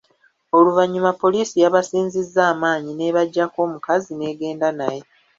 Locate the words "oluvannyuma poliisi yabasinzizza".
0.57-2.41